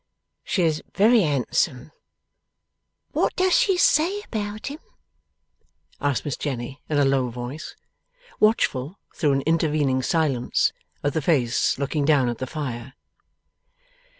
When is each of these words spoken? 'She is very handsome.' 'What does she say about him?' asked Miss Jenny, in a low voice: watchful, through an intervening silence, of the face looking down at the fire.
'She 0.43 0.63
is 0.63 0.81
very 0.95 1.21
handsome.' 1.21 1.91
'What 3.11 3.35
does 3.35 3.53
she 3.55 3.77
say 3.77 4.23
about 4.23 4.65
him?' 4.65 4.79
asked 6.01 6.25
Miss 6.25 6.35
Jenny, 6.35 6.81
in 6.89 6.97
a 6.97 7.05
low 7.05 7.29
voice: 7.29 7.75
watchful, 8.39 8.97
through 9.13 9.33
an 9.33 9.41
intervening 9.41 10.01
silence, 10.01 10.73
of 11.03 11.13
the 11.13 11.21
face 11.21 11.77
looking 11.77 12.03
down 12.03 12.29
at 12.29 12.39
the 12.39 12.47
fire. 12.47 12.95